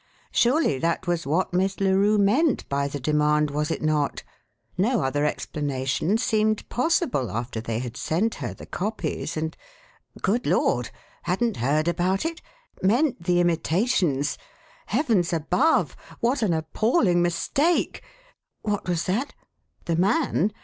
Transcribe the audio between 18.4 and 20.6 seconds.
What was that? The man?